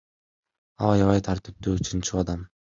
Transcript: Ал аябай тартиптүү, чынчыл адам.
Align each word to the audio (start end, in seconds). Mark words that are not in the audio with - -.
Ал 0.87 0.95
аябай 0.95 1.23
тартиптүү, 1.29 1.77
чынчыл 1.93 2.27
адам. 2.27 2.47